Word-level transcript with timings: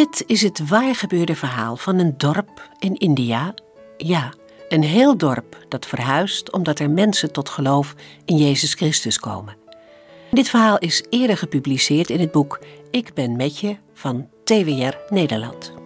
Dit 0.00 0.22
is 0.26 0.42
het 0.42 0.68
waargebeurde 0.68 1.34
verhaal 1.34 1.76
van 1.76 1.98
een 1.98 2.14
dorp 2.16 2.68
in 2.78 2.96
India. 2.96 3.54
Ja, 3.96 4.32
een 4.68 4.82
heel 4.82 5.16
dorp 5.16 5.56
dat 5.68 5.86
verhuist 5.86 6.52
omdat 6.52 6.78
er 6.78 6.90
mensen 6.90 7.32
tot 7.32 7.48
geloof 7.48 7.94
in 8.24 8.36
Jezus 8.36 8.74
Christus 8.74 9.18
komen. 9.18 9.56
Dit 10.30 10.48
verhaal 10.48 10.78
is 10.78 11.04
eerder 11.10 11.36
gepubliceerd 11.36 12.10
in 12.10 12.20
het 12.20 12.30
boek 12.30 12.60
Ik 12.90 13.14
ben 13.14 13.36
met 13.36 13.58
je 13.58 13.76
van 13.92 14.28
TWR 14.44 14.96
Nederland. 15.08 15.79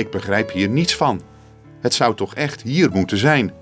Ik 0.00 0.10
begrijp 0.10 0.50
hier 0.50 0.68
niets 0.68 0.96
van. 0.96 1.22
Het 1.80 1.94
zou 1.94 2.14
toch 2.14 2.34
echt 2.34 2.62
hier 2.62 2.90
moeten 2.90 3.18
zijn? 3.18 3.52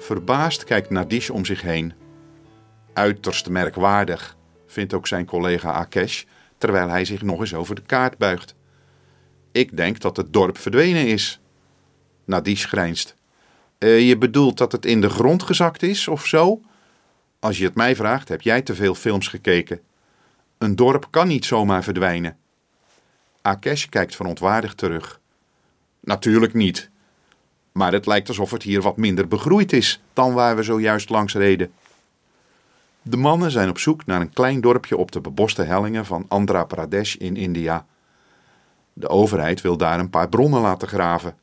Verbaasd 0.00 0.64
kijkt 0.64 0.90
Nadish 0.90 1.30
om 1.30 1.44
zich 1.44 1.62
heen. 1.62 1.92
Uiterst 2.92 3.48
merkwaardig, 3.48 4.36
vindt 4.66 4.94
ook 4.94 5.06
zijn 5.06 5.26
collega 5.26 5.72
Akesh, 5.72 6.24
terwijl 6.58 6.88
hij 6.88 7.04
zich 7.04 7.22
nog 7.22 7.40
eens 7.40 7.54
over 7.54 7.74
de 7.74 7.82
kaart 7.82 8.18
buigt. 8.18 8.54
Ik 9.52 9.76
denk 9.76 10.00
dat 10.00 10.16
het 10.16 10.32
dorp 10.32 10.58
verdwenen 10.58 11.06
is. 11.06 11.40
Nadish 12.24 12.66
grijnst. 12.66 13.14
"Eh, 13.78 14.08
je 14.08 14.18
bedoelt 14.18 14.58
dat 14.58 14.72
het 14.72 14.86
in 14.86 15.00
de 15.00 15.10
grond 15.10 15.42
gezakt 15.42 15.82
is, 15.82 16.08
of 16.08 16.26
zo? 16.26 16.60
Als 17.38 17.58
je 17.58 17.64
het 17.64 17.74
mij 17.74 17.96
vraagt, 17.96 18.28
heb 18.28 18.40
jij 18.40 18.62
te 18.62 18.74
veel 18.74 18.94
films 18.94 19.28
gekeken. 19.28 19.80
Een 20.58 20.76
dorp 20.76 21.06
kan 21.10 21.28
niet 21.28 21.44
zomaar 21.44 21.82
verdwijnen. 21.82 22.36
Akesh 23.42 23.84
kijkt 23.84 24.16
verontwaardigd 24.16 24.76
terug. 24.76 25.22
Natuurlijk 26.04 26.54
niet. 26.54 26.90
Maar 27.72 27.92
het 27.92 28.06
lijkt 28.06 28.28
alsof 28.28 28.50
het 28.50 28.62
hier 28.62 28.82
wat 28.82 28.96
minder 28.96 29.28
begroeid 29.28 29.72
is 29.72 30.02
dan 30.12 30.32
waar 30.32 30.56
we 30.56 30.62
zojuist 30.62 31.10
langs 31.10 31.34
reden. 31.34 31.72
De 33.02 33.16
mannen 33.16 33.50
zijn 33.50 33.68
op 33.68 33.78
zoek 33.78 34.06
naar 34.06 34.20
een 34.20 34.32
klein 34.32 34.60
dorpje 34.60 34.96
op 34.96 35.12
de 35.12 35.20
beboste 35.20 35.62
hellingen 35.62 36.06
van 36.06 36.24
Andhra 36.28 36.64
Pradesh 36.64 37.14
in 37.14 37.36
India. 37.36 37.86
De 38.92 39.08
overheid 39.08 39.60
wil 39.60 39.76
daar 39.76 39.98
een 39.98 40.10
paar 40.10 40.28
bronnen 40.28 40.60
laten 40.60 40.88
graven. 40.88 41.36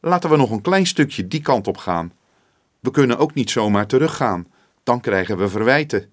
Laten 0.00 0.30
we 0.30 0.36
nog 0.36 0.50
een 0.50 0.60
klein 0.60 0.86
stukje 0.86 1.28
die 1.28 1.42
kant 1.42 1.66
op 1.66 1.76
gaan. 1.76 2.12
We 2.80 2.90
kunnen 2.90 3.18
ook 3.18 3.34
niet 3.34 3.50
zomaar 3.50 3.86
teruggaan, 3.86 4.46
dan 4.82 5.00
krijgen 5.00 5.38
we 5.38 5.48
verwijten. 5.48 6.10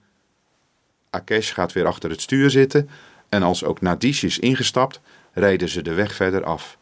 Akesh 1.09 1.53
gaat 1.53 1.73
weer 1.73 1.85
achter 1.85 2.09
het 2.09 2.21
stuur 2.21 2.49
zitten 2.49 2.89
en 3.29 3.43
als 3.43 3.63
ook 3.63 3.81
Nadish 3.81 4.23
is 4.23 4.39
ingestapt, 4.39 5.01
rijden 5.33 5.69
ze 5.69 5.81
de 5.81 5.93
weg 5.93 6.15
verder 6.15 6.43
af. 6.43 6.78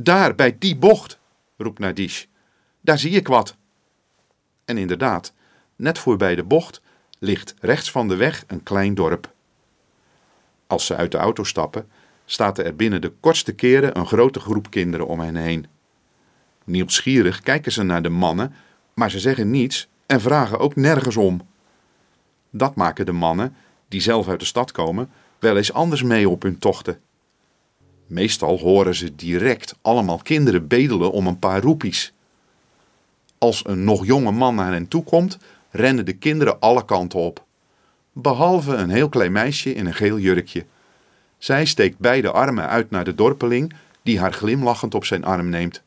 Daar, 0.00 0.34
bij 0.34 0.58
die 0.58 0.76
bocht, 0.76 1.18
roept 1.56 1.78
Nadish. 1.78 2.24
Daar 2.80 2.98
zie 2.98 3.10
ik 3.10 3.28
wat. 3.28 3.56
En 4.64 4.78
inderdaad, 4.78 5.32
net 5.76 5.98
voorbij 5.98 6.34
de 6.34 6.42
bocht 6.42 6.80
ligt 7.18 7.54
rechts 7.60 7.90
van 7.90 8.08
de 8.08 8.16
weg 8.16 8.44
een 8.46 8.62
klein 8.62 8.94
dorp. 8.94 9.32
Als 10.66 10.86
ze 10.86 10.96
uit 10.96 11.10
de 11.10 11.16
auto 11.16 11.44
stappen, 11.44 11.88
staat 12.24 12.58
er 12.58 12.76
binnen 12.76 13.00
de 13.00 13.12
kortste 13.20 13.52
keren 13.52 13.98
een 13.98 14.06
grote 14.06 14.40
groep 14.40 14.70
kinderen 14.70 15.06
om 15.06 15.20
hen 15.20 15.36
heen. 15.36 15.66
Nieuwsgierig 16.64 17.40
kijken 17.40 17.72
ze 17.72 17.82
naar 17.82 18.02
de 18.02 18.08
mannen, 18.08 18.54
maar 18.94 19.10
ze 19.10 19.18
zeggen 19.18 19.50
niets 19.50 19.88
en 20.06 20.20
vragen 20.20 20.58
ook 20.58 20.76
nergens 20.76 21.16
om. 21.16 21.40
Dat 22.50 22.74
maken 22.74 23.06
de 23.06 23.12
mannen, 23.12 23.56
die 23.88 24.00
zelf 24.00 24.28
uit 24.28 24.40
de 24.40 24.46
stad 24.46 24.72
komen, 24.72 25.10
wel 25.38 25.56
eens 25.56 25.72
anders 25.72 26.02
mee 26.02 26.28
op 26.28 26.42
hun 26.42 26.58
tochten. 26.58 27.00
Meestal 28.08 28.58
horen 28.58 28.94
ze 28.94 29.14
direct 29.14 29.78
allemaal 29.82 30.18
kinderen 30.18 30.66
bedelen 30.66 31.12
om 31.12 31.26
een 31.26 31.38
paar 31.38 31.62
roepies. 31.62 32.12
Als 33.38 33.66
een 33.66 33.84
nog 33.84 34.06
jonge 34.06 34.30
man 34.30 34.54
naar 34.54 34.72
hen 34.72 34.88
toe 34.88 35.04
komt, 35.04 35.38
rennen 35.70 36.04
de 36.04 36.12
kinderen 36.12 36.60
alle 36.60 36.84
kanten 36.84 37.18
op. 37.18 37.44
Behalve 38.12 38.74
een 38.74 38.90
heel 38.90 39.08
klein 39.08 39.32
meisje 39.32 39.74
in 39.74 39.86
een 39.86 39.94
geel 39.94 40.18
jurkje. 40.18 40.66
Zij 41.38 41.64
steekt 41.64 41.98
beide 41.98 42.30
armen 42.30 42.68
uit 42.68 42.90
naar 42.90 43.04
de 43.04 43.14
dorpeling, 43.14 43.74
die 44.02 44.20
haar 44.20 44.32
glimlachend 44.32 44.94
op 44.94 45.04
zijn 45.04 45.24
arm 45.24 45.48
neemt. 45.48 45.82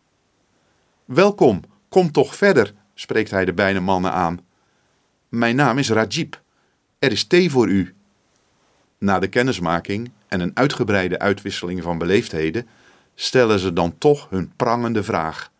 Welkom, 1.05 1.61
kom 1.89 2.11
toch 2.11 2.35
verder, 2.35 2.73
spreekt 2.93 3.31
hij 3.31 3.45
de 3.45 3.53
beide 3.53 3.79
mannen 3.79 4.11
aan. 4.11 4.39
Mijn 5.29 5.55
naam 5.55 5.77
is 5.77 5.89
Rajib. 5.89 6.41
Er 6.99 7.11
is 7.11 7.23
thee 7.23 7.51
voor 7.51 7.67
u. 7.67 7.93
Na 8.97 9.19
de 9.19 9.27
kennismaking 9.27 10.11
en 10.31 10.39
een 10.39 10.51
uitgebreide 10.53 11.19
uitwisseling 11.19 11.83
van 11.83 11.97
beleefdheden 11.97 12.67
stellen 13.15 13.59
ze 13.59 13.73
dan 13.73 13.97
toch 13.97 14.29
hun 14.29 14.51
prangende 14.55 15.03
vraag. 15.03 15.51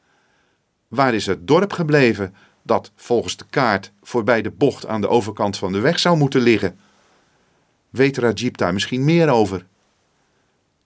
Waar 0.87 1.13
is 1.13 1.25
het 1.25 1.47
dorp 1.47 1.73
gebleven 1.73 2.35
dat 2.63 2.91
volgens 2.95 3.37
de 3.37 3.45
kaart 3.49 3.91
voorbij 4.01 4.41
de 4.41 4.51
bocht 4.51 4.87
aan 4.87 5.01
de 5.01 5.07
overkant 5.07 5.57
van 5.57 5.71
de 5.71 5.79
weg 5.79 5.99
zou 5.99 6.17
moeten 6.17 6.41
liggen? 6.41 6.79
Weet 7.89 8.17
Rajib 8.17 8.57
daar 8.57 8.73
misschien 8.73 9.03
meer 9.05 9.29
over? 9.29 9.65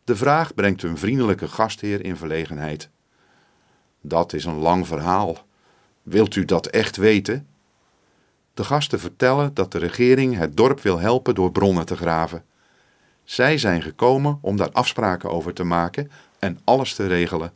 De 0.03 0.16
vraag 0.16 0.53
brengt 0.53 0.81
hun 0.81 0.97
vriendelijke 0.97 1.47
gastheer 1.47 2.06
in 2.06 2.17
verlegenheid. 2.17 2.90
Dat 4.02 4.34
is 4.34 4.46
een 4.46 4.57
lang 4.57 4.88
verhaal. 4.88 5.46
Wilt 6.03 6.35
u 6.35 6.46
dat 6.46 6.67
echt 6.67 6.96
weten? 6.96 7.47
De 8.53 8.63
gasten 8.63 9.00
vertellen 9.00 9.53
dat 9.53 9.72
de 9.72 9.78
regering 9.78 10.38
het 10.38 10.57
dorp 10.57 10.79
wil 10.81 11.00
helpen 11.00 11.35
door 11.35 11.52
bronnen 11.52 11.85
te 11.85 11.96
graven. 11.96 12.46
Zij 13.25 13.57
zijn 13.57 13.81
gekomen 13.81 14.37
om 14.41 14.57
daar 14.57 14.71
afspraken 14.71 15.31
over 15.31 15.53
te 15.53 15.63
maken 15.63 16.11
en 16.39 16.59
alles 16.63 16.93
te 16.93 17.07
regelen. 17.07 17.53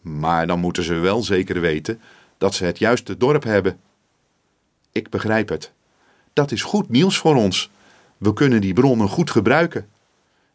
Maar 0.00 0.46
dan 0.46 0.58
moeten 0.58 0.82
ze 0.82 0.94
wel 0.94 1.22
zeker 1.22 1.60
weten 1.60 2.00
dat 2.38 2.54
ze 2.54 2.64
het 2.64 2.78
juiste 2.78 3.16
dorp 3.16 3.42
hebben. 3.42 3.80
Ik 4.92 5.10
begrijp 5.10 5.48
het. 5.48 5.72
Dat 6.32 6.50
is 6.50 6.62
goed 6.62 6.88
nieuws 6.88 7.18
voor 7.18 7.36
ons. 7.36 7.70
We 8.18 8.32
kunnen 8.32 8.60
die 8.60 8.72
bronnen 8.72 9.08
goed 9.08 9.30
gebruiken. 9.30 9.88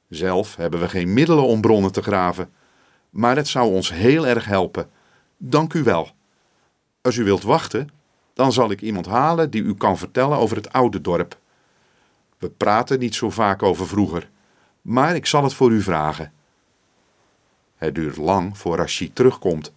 Zelf 0.10 0.56
hebben 0.56 0.80
we 0.80 0.90
geen 0.90 1.14
middelen 1.14 1.44
om 1.44 1.62
bronnen 1.62 1.92
te 1.92 2.02
graven, 2.02 2.50
maar 3.10 3.36
het 3.36 3.48
zou 3.48 3.74
ons 3.74 3.94
heel 3.94 4.28
erg 4.28 4.46
helpen. 4.46 4.90
Dank 5.38 5.74
u 5.74 5.84
wel. 5.84 6.10
Als 7.02 7.16
u 7.16 7.24
wilt 7.24 7.44
wachten, 7.44 7.90
dan 8.34 8.52
zal 8.52 8.72
ik 8.72 8.82
iemand 8.82 9.06
halen 9.06 9.50
die 9.50 9.64
u 9.64 9.76
kan 9.76 9.98
vertellen 9.98 10.38
over 10.38 10.56
het 10.56 10.72
oude 10.72 11.02
dorp. 11.02 11.38
We 12.40 12.50
praten 12.50 13.00
niet 13.00 13.16
zo 13.16 13.30
vaak 13.30 13.64
over 13.64 13.88
vroeger, 13.88 14.30
maar 14.82 15.16
ik 15.16 15.26
zal 15.26 15.44
het 15.44 15.54
voor 15.54 15.72
u 15.72 15.82
vragen. 15.82 16.34
Het 17.76 17.96
duurt 17.96 18.18
lang 18.18 18.58
voor 18.58 18.78
Rashid 18.78 19.16
terugkomt. 19.16 19.74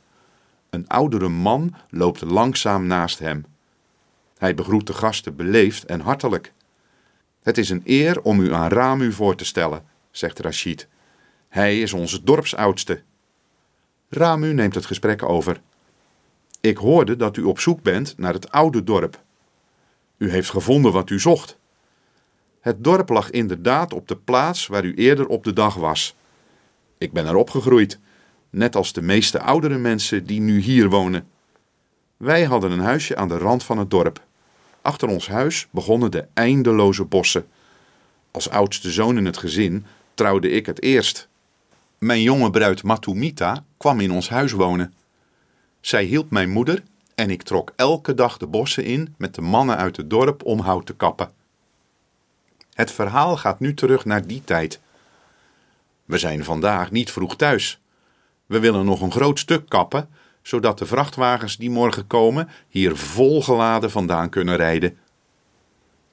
Een 0.70 0.88
oudere 0.88 1.28
man 1.28 1.74
loopt 1.90 2.20
langzaam 2.20 2.86
naast 2.86 3.18
hem. 3.18 3.44
Hij 4.38 4.54
begroet 4.54 4.86
de 4.86 4.92
gasten 4.92 5.36
beleefd 5.36 5.84
en 5.84 6.00
hartelijk. 6.00 6.52
Het 7.42 7.58
is 7.58 7.70
een 7.70 7.82
eer 7.84 8.22
om 8.22 8.40
u 8.40 8.54
aan 8.54 8.70
Ramu 8.70 9.12
voor 9.12 9.34
te 9.34 9.44
stellen, 9.44 9.84
zegt 10.10 10.38
Rashid. 10.38 10.88
Hij 11.48 11.80
is 11.80 11.92
onze 11.92 12.22
dorpsoudste. 12.22 13.02
Ramu 14.08 14.52
neemt 14.52 14.74
het 14.74 14.86
gesprek 14.86 15.22
over. 15.22 15.60
Ik 16.60 16.76
hoorde 16.76 17.16
dat 17.16 17.36
u 17.36 17.42
op 17.42 17.60
zoek 17.60 17.82
bent 17.82 18.18
naar 18.18 18.32
het 18.32 18.50
oude 18.50 18.84
dorp. 18.84 19.22
U 20.16 20.30
heeft 20.30 20.50
gevonden 20.50 20.92
wat 20.92 21.10
u 21.10 21.20
zocht. 21.20 21.60
Het 22.62 22.84
dorp 22.84 23.08
lag 23.08 23.30
inderdaad 23.30 23.92
op 23.92 24.08
de 24.08 24.16
plaats 24.16 24.66
waar 24.66 24.84
u 24.84 24.94
eerder 24.94 25.26
op 25.26 25.44
de 25.44 25.52
dag 25.52 25.74
was. 25.74 26.14
Ik 26.98 27.12
ben 27.12 27.26
er 27.26 27.34
opgegroeid, 27.34 27.98
net 28.50 28.76
als 28.76 28.92
de 28.92 29.02
meeste 29.02 29.40
oudere 29.40 29.78
mensen 29.78 30.26
die 30.26 30.40
nu 30.40 30.60
hier 30.60 30.88
wonen. 30.88 31.28
Wij 32.16 32.44
hadden 32.44 32.70
een 32.70 32.80
huisje 32.80 33.16
aan 33.16 33.28
de 33.28 33.38
rand 33.38 33.64
van 33.64 33.78
het 33.78 33.90
dorp. 33.90 34.24
Achter 34.82 35.08
ons 35.08 35.28
huis 35.28 35.68
begonnen 35.70 36.10
de 36.10 36.26
eindeloze 36.34 37.04
bossen. 37.04 37.46
Als 38.30 38.50
oudste 38.50 38.90
zoon 38.90 39.16
in 39.16 39.24
het 39.24 39.36
gezin 39.36 39.84
trouwde 40.14 40.50
ik 40.50 40.66
het 40.66 40.82
eerst. 40.82 41.28
Mijn 41.98 42.22
jonge 42.22 42.50
bruid 42.50 42.82
Matumita 42.82 43.64
kwam 43.76 44.00
in 44.00 44.12
ons 44.12 44.28
huis 44.28 44.52
wonen. 44.52 44.94
Zij 45.80 46.04
hielp 46.04 46.30
mijn 46.30 46.50
moeder 46.50 46.82
en 47.14 47.30
ik 47.30 47.42
trok 47.42 47.72
elke 47.76 48.14
dag 48.14 48.36
de 48.36 48.46
bossen 48.46 48.84
in 48.84 49.14
met 49.18 49.34
de 49.34 49.40
mannen 49.40 49.76
uit 49.76 49.96
het 49.96 50.10
dorp 50.10 50.44
om 50.44 50.60
hout 50.60 50.86
te 50.86 50.94
kappen. 50.94 51.32
Het 52.74 52.90
verhaal 52.90 53.36
gaat 53.36 53.60
nu 53.60 53.74
terug 53.74 54.04
naar 54.04 54.26
die 54.26 54.42
tijd. 54.44 54.80
We 56.04 56.18
zijn 56.18 56.44
vandaag 56.44 56.90
niet 56.90 57.10
vroeg 57.10 57.36
thuis. 57.36 57.80
We 58.46 58.58
willen 58.58 58.84
nog 58.84 59.00
een 59.00 59.12
groot 59.12 59.38
stuk 59.38 59.68
kappen, 59.68 60.08
zodat 60.42 60.78
de 60.78 60.86
vrachtwagens 60.86 61.56
die 61.56 61.70
morgen 61.70 62.06
komen 62.06 62.48
hier 62.68 62.96
volgeladen 62.96 63.90
vandaan 63.90 64.28
kunnen 64.28 64.56
rijden. 64.56 64.98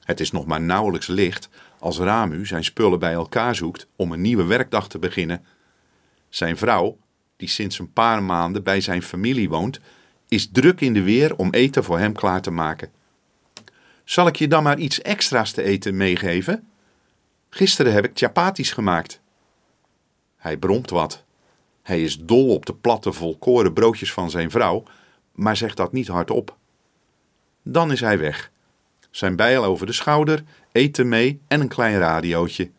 Het 0.03 0.19
is 0.19 0.31
nog 0.31 0.45
maar 0.45 0.61
nauwelijks 0.61 1.07
licht 1.07 1.49
als 1.79 1.99
Ramu 1.99 2.45
zijn 2.45 2.63
spullen 2.63 2.99
bij 2.99 3.13
elkaar 3.13 3.55
zoekt 3.55 3.87
om 3.95 4.11
een 4.11 4.21
nieuwe 4.21 4.43
werkdag 4.43 4.87
te 4.87 4.99
beginnen. 4.99 5.45
Zijn 6.29 6.57
vrouw, 6.57 6.97
die 7.37 7.47
sinds 7.47 7.79
een 7.79 7.93
paar 7.93 8.23
maanden 8.23 8.63
bij 8.63 8.81
zijn 8.81 9.03
familie 9.03 9.49
woont, 9.49 9.79
is 10.27 10.49
druk 10.51 10.81
in 10.81 10.93
de 10.93 11.03
weer 11.03 11.35
om 11.35 11.53
eten 11.53 11.83
voor 11.83 11.99
hem 11.99 12.13
klaar 12.13 12.41
te 12.41 12.51
maken. 12.51 12.91
Zal 14.09 14.27
ik 14.27 14.35
je 14.35 14.47
dan 14.47 14.63
maar 14.63 14.79
iets 14.79 15.01
extra's 15.01 15.51
te 15.51 15.63
eten 15.63 15.97
meegeven? 15.97 16.67
Gisteren 17.49 17.93
heb 17.93 18.05
ik 18.05 18.11
chapatis 18.13 18.71
gemaakt. 18.71 19.21
Hij 20.37 20.57
bromt 20.57 20.89
wat. 20.89 21.23
Hij 21.81 22.03
is 22.03 22.19
dol 22.19 22.53
op 22.53 22.65
de 22.65 22.73
platte 22.73 23.11
volkoren 23.11 23.73
broodjes 23.73 24.13
van 24.13 24.29
zijn 24.29 24.51
vrouw, 24.51 24.83
maar 25.31 25.57
zegt 25.57 25.77
dat 25.77 25.91
niet 25.91 26.07
hardop. 26.07 26.55
Dan 27.63 27.91
is 27.91 27.99
hij 27.99 28.19
weg. 28.19 28.51
Zijn 29.11 29.35
bijl 29.35 29.63
over 29.63 29.85
de 29.85 29.93
schouder, 29.93 30.43
eten 30.71 31.09
mee 31.09 31.41
en 31.47 31.61
een 31.61 31.67
klein 31.67 31.97
radiootje. 31.97 32.69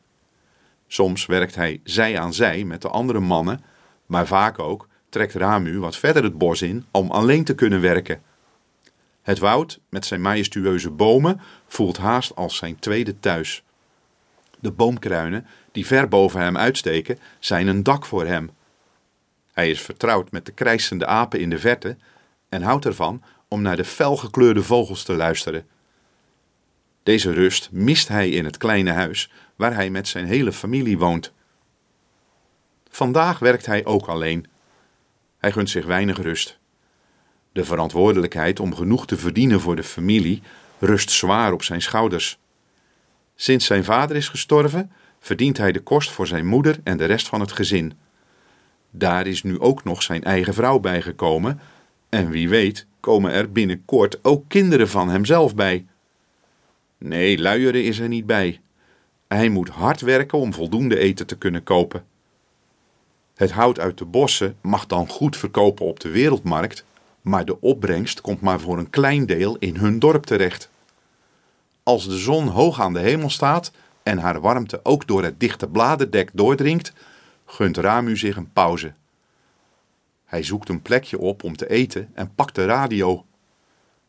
Soms 0.87 1.27
werkt 1.27 1.55
hij 1.55 1.81
zij 1.85 2.19
aan 2.19 2.35
zij 2.35 2.65
met 2.65 2.83
de 2.83 2.89
andere 2.89 3.21
mannen, 3.21 3.65
maar 4.07 4.27
vaak 4.27 4.59
ook 4.59 4.89
trekt 5.09 5.35
Ramu 5.35 5.79
wat 5.79 5.97
verder 5.97 6.23
het 6.23 6.39
bos 6.39 6.63
in 6.63 6.85
om 6.91 7.11
alleen 7.11 7.45
te 7.45 7.55
kunnen 7.55 7.81
werken. 7.81 8.23
Het 9.23 9.39
woud 9.39 9.81
met 9.89 10.07
zijn 10.07 10.21
majestueuze 10.21 10.91
bomen 10.91 11.41
voelt 11.67 11.97
haast 11.97 12.37
als 12.37 12.57
zijn 12.57 12.79
tweede 12.79 13.21
thuis. 13.21 13.63
De 14.61 14.71
boomkruinen 14.71 15.47
die 15.73 15.87
ver 15.87 16.09
boven 16.09 16.41
hem 16.41 16.57
uitsteken, 16.57 17.19
zijn 17.39 17.67
een 17.67 17.83
dak 17.83 18.07
voor 18.07 18.27
hem. 18.27 18.51
Hij 19.53 19.71
is 19.71 19.81
vertrouwd 19.81 20.31
met 20.31 20.47
de 20.47 20.53
krijsende 20.53 21.07
apen 21.07 21.41
in 21.41 21.51
de 21.51 21.59
verte 21.59 21.97
en 22.49 22.63
houdt 22.63 22.85
ervan 22.85 23.23
om 23.49 23.63
naar 23.63 23.77
de 23.77 23.85
felgekleurde 23.85 24.63
vogels 24.63 25.03
te 25.03 25.13
luisteren. 25.13 25.67
Deze 27.03 27.33
rust 27.33 27.69
mist 27.73 28.09
hij 28.09 28.31
in 28.31 28.45
het 28.45 28.57
kleine 28.57 28.93
huis 28.93 29.31
waar 29.57 29.75
hij 29.75 29.91
met 29.91 30.09
zijn 30.09 30.27
hele 30.27 30.53
familie 30.53 30.99
woont. 30.99 31.33
Vandaag 32.91 33.39
werkt 33.39 33.67
hij 33.67 33.85
ook 33.85 34.07
alleen. 34.07 34.47
Hij 35.39 35.53
gunt 35.53 35.71
zich 35.71 35.87
weinig 35.87 36.23
rust. 36.23 36.60
De 37.53 37.65
verantwoordelijkheid 37.65 38.61
om 38.61 38.75
genoeg 38.75 39.07
te 39.07 39.17
verdienen 39.17 39.61
voor 39.61 39.77
de 39.77 39.83
familie 39.83 40.43
rust 40.79 41.11
zwaar 41.11 41.53
op 41.53 41.63
zijn 41.63 41.83
schouders. 41.83 42.39
Sinds 43.35 43.67
zijn 43.67 43.85
vader 43.85 44.17
is 44.17 44.29
gestorven, 44.29 44.93
verdient 45.21 45.57
hij 45.57 45.73
de 45.73 45.81
kost 45.81 46.11
voor 46.11 46.27
zijn 46.27 46.47
moeder 46.47 46.81
en 46.85 46.97
de 46.97 47.05
rest 47.05 47.29
van 47.29 47.41
het 47.41 47.53
gezin. 47.53 47.93
Daar 48.91 49.27
is 49.27 49.43
nu 49.43 49.61
ook 49.61 49.85
nog 49.85 50.03
zijn 50.03 50.25
eigen 50.25 50.55
vrouw 50.55 50.79
bijgekomen, 50.79 51.61
en 52.09 52.31
wie 52.31 52.49
weet 52.49 52.87
komen 53.01 53.33
er 53.33 53.53
binnenkort 53.53 54.25
ook 54.25 54.45
kinderen 54.49 54.89
van 54.89 55.09
hemzelf 55.09 55.55
bij. 55.55 55.87
Nee, 56.99 57.39
luieren 57.39 57.85
is 57.85 57.99
er 57.99 58.09
niet 58.09 58.27
bij. 58.27 58.61
Hij 59.29 59.49
moet 59.49 59.69
hard 59.69 60.01
werken 60.01 60.39
om 60.39 60.53
voldoende 60.53 60.99
eten 60.99 61.27
te 61.27 61.39
kunnen 61.39 61.63
kopen. 61.63 62.05
Het 63.35 63.51
hout 63.51 63.81
uit 63.81 63.99
de 63.99 64.05
bossen 64.05 64.57
mag 64.61 64.87
dan 64.87 65.09
goed 65.09 65.37
verkopen 65.37 65.87
op 65.87 66.01
de 66.01 66.09
wereldmarkt, 66.09 66.85
maar 67.21 67.45
de 67.45 67.61
opbrengst 67.61 68.21
komt 68.21 68.41
maar 68.41 68.61
voor 68.61 68.79
een 68.79 68.91
klein 68.91 69.27
deel 69.27 69.57
in 69.57 69.77
hun 69.77 69.99
dorp 69.99 70.27
terecht. 70.27 70.71
Als 71.83 72.09
de 72.09 72.19
zon 72.19 72.47
hoog 72.47 72.81
aan 72.81 72.93
de 72.93 73.01
hemel 73.01 73.31
staat 73.31 73.73
en 74.03 74.19
haar 74.19 74.41
warmte 74.41 74.81
ook 74.83 75.07
door 75.07 75.25
het 75.25 75.41
dichte 75.41 75.69
bladerdek 75.69 76.31
doordringt, 76.33 76.93
gunt 77.45 77.77
Ramu 77.77 78.17
zich 78.17 78.37
een 78.37 78.53
pauze. 78.53 78.93
Hij 80.25 80.43
zoekt 80.43 80.69
een 80.69 80.83
plekje 80.83 81.19
op 81.19 81.45
om 81.45 81.57
te 81.57 81.69
eten 81.69 82.11
en 82.15 82.35
pakt 82.35 82.55
de 82.55 82.65
radio. 82.65 83.25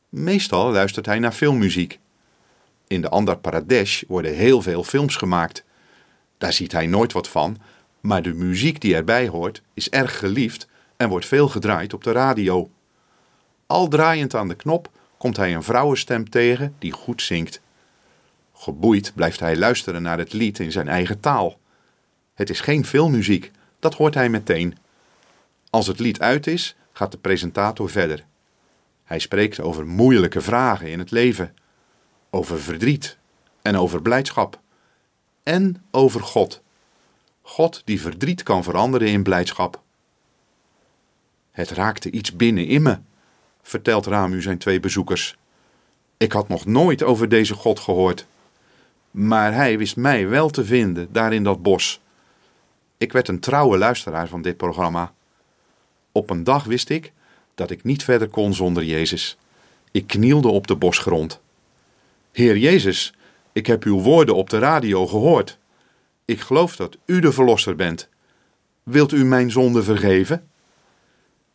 Meestal 0.09 0.71
luistert 0.71 1.05
hij 1.05 1.19
naar 1.19 1.31
filmmuziek. 1.31 1.99
In 2.87 3.01
de 3.01 3.09
Andhra 3.09 3.35
Pradesh 3.35 4.03
worden 4.07 4.35
heel 4.35 4.61
veel 4.61 4.83
films 4.83 5.15
gemaakt. 5.15 5.63
Daar 6.37 6.53
ziet 6.53 6.71
hij 6.71 6.87
nooit 6.87 7.13
wat 7.13 7.27
van, 7.27 7.57
maar 7.99 8.21
de 8.21 8.33
muziek 8.33 8.81
die 8.81 8.95
erbij 8.95 9.27
hoort 9.27 9.61
is 9.73 9.89
erg 9.89 10.19
geliefd 10.19 10.67
en 10.97 11.09
wordt 11.09 11.25
veel 11.25 11.47
gedraaid 11.47 11.93
op 11.93 12.03
de 12.03 12.11
radio. 12.11 12.69
Al 13.71 13.87
draaiend 13.87 14.35
aan 14.35 14.47
de 14.47 14.55
knop 14.55 14.89
komt 15.17 15.37
hij 15.37 15.55
een 15.55 15.63
vrouwenstem 15.63 16.29
tegen 16.29 16.75
die 16.79 16.91
goed 16.91 17.21
zingt. 17.21 17.61
Geboeid 18.53 19.11
blijft 19.15 19.39
hij 19.39 19.57
luisteren 19.57 20.01
naar 20.01 20.17
het 20.17 20.33
lied 20.33 20.59
in 20.59 20.71
zijn 20.71 20.87
eigen 20.87 21.19
taal. 21.19 21.59
Het 22.33 22.49
is 22.49 22.59
geen 22.59 22.85
filmmuziek, 22.85 23.51
dat 23.79 23.93
hoort 23.93 24.13
hij 24.13 24.29
meteen. 24.29 24.77
Als 25.69 25.87
het 25.87 25.99
lied 25.99 26.19
uit 26.19 26.47
is, 26.47 26.75
gaat 26.91 27.11
de 27.11 27.17
presentator 27.17 27.89
verder. 27.89 28.25
Hij 29.03 29.19
spreekt 29.19 29.59
over 29.59 29.87
moeilijke 29.87 30.41
vragen 30.41 30.87
in 30.87 30.99
het 30.99 31.11
leven, 31.11 31.53
over 32.29 32.59
verdriet 32.59 33.17
en 33.61 33.75
over 33.77 34.01
blijdschap. 34.01 34.59
En 35.43 35.83
over 35.91 36.21
God. 36.21 36.61
God 37.41 37.81
die 37.85 38.01
verdriet 38.01 38.43
kan 38.43 38.63
veranderen 38.63 39.07
in 39.07 39.23
blijdschap. 39.23 39.81
Het 41.51 41.69
raakte 41.69 42.11
iets 42.11 42.35
binnen 42.35 42.67
in 42.67 42.81
me, 42.81 42.99
vertelt 43.61 44.05
Ramu 44.05 44.41
zijn 44.41 44.57
twee 44.57 44.79
bezoekers. 44.79 45.37
Ik 46.17 46.31
had 46.31 46.47
nog 46.47 46.65
nooit 46.65 47.03
over 47.03 47.29
deze 47.29 47.53
God 47.53 47.79
gehoord. 47.79 48.25
Maar 49.11 49.53
hij 49.53 49.77
wist 49.77 49.95
mij 49.95 50.27
wel 50.27 50.49
te 50.49 50.65
vinden 50.65 51.07
daar 51.11 51.33
in 51.33 51.43
dat 51.43 51.61
bos. 51.61 52.01
Ik 52.97 53.11
werd 53.11 53.27
een 53.27 53.39
trouwe 53.39 53.77
luisteraar 53.77 54.27
van 54.27 54.41
dit 54.41 54.57
programma. 54.57 55.13
Op 56.11 56.29
een 56.29 56.43
dag 56.43 56.63
wist 56.63 56.89
ik 56.89 57.11
dat 57.55 57.71
ik 57.71 57.83
niet 57.83 58.03
verder 58.03 58.27
kon 58.27 58.53
zonder 58.53 58.83
Jezus. 58.83 59.37
Ik 59.91 60.07
knielde 60.07 60.47
op 60.47 60.67
de 60.67 60.75
bosgrond. 60.75 61.39
Heer 62.31 62.57
Jezus, 62.57 63.13
ik 63.51 63.67
heb 63.67 63.83
uw 63.83 63.99
woorden 63.99 64.35
op 64.35 64.49
de 64.49 64.59
radio 64.59 65.07
gehoord. 65.07 65.57
Ik 66.25 66.39
geloof 66.39 66.75
dat 66.75 66.97
u 67.05 67.19
de 67.19 67.31
Verlosser 67.31 67.75
bent. 67.75 68.09
Wilt 68.83 69.11
u 69.11 69.25
mijn 69.25 69.51
zonde 69.51 69.83
vergeven? 69.83 70.49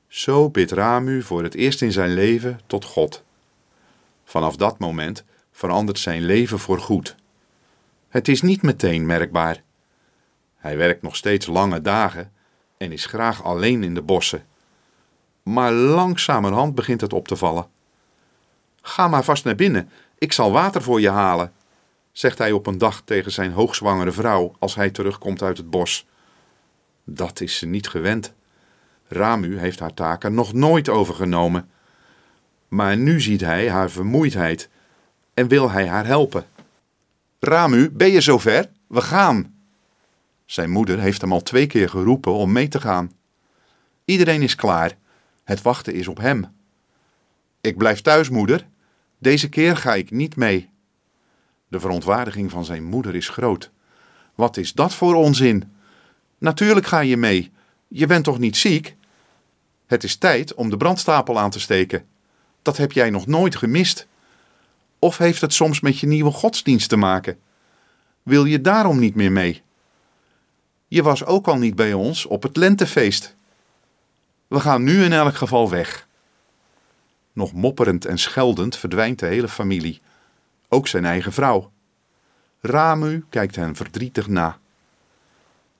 Zo 0.08 0.50
bidt 0.50 0.70
Ramu 0.70 1.22
voor 1.22 1.42
het 1.42 1.54
eerst 1.54 1.82
in 1.82 1.92
zijn 1.92 2.14
leven 2.14 2.60
tot 2.66 2.84
God. 2.84 3.24
Vanaf 4.24 4.56
dat 4.56 4.78
moment 4.78 5.24
verandert 5.52 5.98
zijn 5.98 6.22
leven 6.22 6.58
voor 6.58 6.78
goed. 6.78 7.14
Het 8.08 8.28
is 8.28 8.42
niet 8.42 8.62
meteen 8.62 9.06
merkbaar. 9.06 9.62
Hij 10.56 10.76
werkt 10.76 11.02
nog 11.02 11.16
steeds 11.16 11.46
lange 11.46 11.80
dagen 11.80 12.32
en 12.76 12.92
is 12.92 13.06
graag 13.06 13.44
alleen 13.44 13.82
in 13.82 13.94
de 13.94 14.02
bossen. 14.02 14.46
Maar 15.42 15.72
langzamerhand 15.72 16.74
begint 16.74 17.00
het 17.00 17.12
op 17.12 17.28
te 17.28 17.36
vallen. 17.36 17.68
Ga 18.82 19.08
maar 19.08 19.24
vast 19.24 19.44
naar 19.44 19.54
binnen, 19.54 19.90
ik 20.18 20.32
zal 20.32 20.52
water 20.52 20.82
voor 20.82 21.00
je 21.00 21.10
halen, 21.10 21.52
zegt 22.12 22.38
hij 22.38 22.52
op 22.52 22.66
een 22.66 22.78
dag 22.78 23.02
tegen 23.04 23.32
zijn 23.32 23.52
hoogzwangere 23.52 24.12
vrouw 24.12 24.54
als 24.58 24.75
hij 24.75 24.90
terugkomt 24.90 25.42
uit 25.42 25.56
het 25.56 25.70
bos. 25.70 26.06
Dat 27.04 27.40
is 27.40 27.56
ze 27.58 27.66
niet 27.66 27.88
gewend. 27.88 28.34
Ramu 29.08 29.58
heeft 29.58 29.80
haar 29.80 29.94
taken 29.94 30.34
nog 30.34 30.52
nooit 30.52 30.88
overgenomen. 30.88 31.70
Maar 32.68 32.96
nu 32.96 33.20
ziet 33.20 33.40
hij 33.40 33.70
haar 33.70 33.90
vermoeidheid 33.90 34.68
en 35.34 35.48
wil 35.48 35.70
hij 35.70 35.88
haar 35.88 36.06
helpen. 36.06 36.44
Ramu, 37.40 37.90
ben 37.90 38.10
je 38.10 38.20
zover? 38.20 38.68
We 38.86 39.00
gaan. 39.00 39.54
Zijn 40.44 40.70
moeder 40.70 40.98
heeft 40.98 41.20
hem 41.20 41.32
al 41.32 41.42
twee 41.42 41.66
keer 41.66 41.88
geroepen 41.88 42.32
om 42.32 42.52
mee 42.52 42.68
te 42.68 42.80
gaan. 42.80 43.12
Iedereen 44.04 44.42
is 44.42 44.54
klaar. 44.54 44.96
Het 45.44 45.62
wachten 45.62 45.94
is 45.94 46.08
op 46.08 46.18
hem. 46.18 46.46
Ik 47.60 47.76
blijf 47.76 48.00
thuis, 48.00 48.28
moeder. 48.28 48.66
Deze 49.18 49.48
keer 49.48 49.76
ga 49.76 49.94
ik 49.94 50.10
niet 50.10 50.36
mee. 50.36 50.70
De 51.68 51.80
verontwaardiging 51.80 52.50
van 52.50 52.64
zijn 52.64 52.84
moeder 52.84 53.14
is 53.14 53.28
groot. 53.28 53.70
Wat 54.34 54.56
is 54.56 54.72
dat 54.72 54.94
voor 54.94 55.14
onzin? 55.14 55.72
Natuurlijk 56.38 56.86
ga 56.86 57.00
je 57.00 57.16
mee. 57.16 57.52
Je 57.88 58.07
bent 58.07 58.25
toch 58.25 58.38
niet 58.38 58.57
ziek? 58.57 58.97
Het 59.87 60.05
is 60.05 60.16
tijd 60.16 60.55
om 60.55 60.71
de 60.71 60.76
brandstapel 60.76 61.38
aan 61.38 61.50
te 61.50 61.61
steken. 61.61 62.07
Dat 62.62 62.76
heb 62.76 62.93
jij 62.93 63.11
nog 63.11 63.26
nooit 63.26 63.57
gemist. 63.57 64.07
Of 64.99 65.19
heeft 65.19 65.40
het 65.40 65.52
soms 65.52 65.81
met 65.81 65.99
je 65.99 66.07
nieuwe 66.07 66.31
godsdienst 66.31 66.88
te 66.88 66.97
maken? 66.97 67.38
Wil 68.23 68.45
je 68.45 68.61
daarom 68.61 68.99
niet 68.99 69.14
meer 69.14 69.33
mee? 69.33 69.62
Je 70.88 71.02
was 71.02 71.25
ook 71.25 71.49
al 71.49 71.57
niet 71.57 71.75
bij 71.75 71.93
ons 71.93 72.26
op 72.26 72.43
het 72.43 72.57
lentefeest. 72.57 73.35
We 74.47 74.61
gaan 74.61 74.83
nu 74.83 75.05
in 75.05 75.12
elk 75.12 75.35
geval 75.35 75.71
weg. 75.71 76.07
Nog 77.33 77.52
mopperend 77.52 78.05
en 78.05 78.19
scheldend 78.19 78.76
verdwijnt 78.76 79.19
de 79.19 79.26
hele 79.26 79.49
familie, 79.49 80.00
ook 80.69 80.88
zijn 80.88 81.05
eigen 81.05 81.33
vrouw. 81.33 81.71
Ramu 82.61 83.25
kijkt 83.28 83.57
hen 83.57 83.76
verdrietig 83.76 84.28
na. 84.28 84.59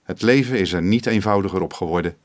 Het 0.07 0.23
leven 0.23 0.59
is 0.59 0.73
er 0.73 0.83
niet 0.83 1.07
eenvoudiger 1.07 1.63
op 1.63 1.73
geworden. 1.73 2.17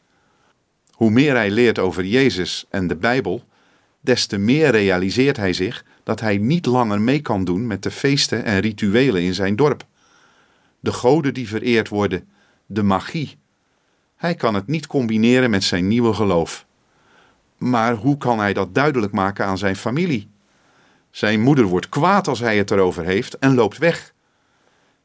Hoe 0.91 1.09
meer 1.11 1.35
hij 1.35 1.51
leert 1.51 1.79
over 1.79 2.05
Jezus 2.05 2.65
en 2.69 2.87
de 2.87 2.95
Bijbel, 2.95 3.43
des 3.99 4.25
te 4.25 4.37
meer 4.37 4.71
realiseert 4.71 5.37
hij 5.37 5.53
zich 5.53 5.85
dat 6.03 6.19
hij 6.19 6.37
niet 6.37 6.65
langer 6.65 7.01
mee 7.01 7.21
kan 7.21 7.43
doen 7.43 7.67
met 7.67 7.83
de 7.83 7.91
feesten 7.91 8.43
en 8.43 8.59
rituelen 8.59 9.21
in 9.21 9.33
zijn 9.33 9.55
dorp. 9.55 9.85
De 10.79 10.91
goden 10.91 11.33
die 11.33 11.47
vereerd 11.47 11.89
worden, 11.89 12.29
de 12.65 12.83
magie. 12.83 13.37
Hij 14.15 14.35
kan 14.35 14.53
het 14.53 14.67
niet 14.67 14.87
combineren 14.87 15.49
met 15.49 15.63
zijn 15.63 15.87
nieuwe 15.87 16.13
geloof. 16.13 16.65
Maar 17.57 17.95
hoe 17.95 18.17
kan 18.17 18.39
hij 18.39 18.53
dat 18.53 18.75
duidelijk 18.75 19.11
maken 19.11 19.45
aan 19.45 19.57
zijn 19.57 19.75
familie? 19.75 20.29
Zijn 21.11 21.41
moeder 21.41 21.65
wordt 21.65 21.89
kwaad 21.89 22.27
als 22.27 22.39
hij 22.39 22.57
het 22.57 22.71
erover 22.71 23.05
heeft 23.05 23.37
en 23.37 23.55
loopt 23.55 23.77
weg. 23.77 24.13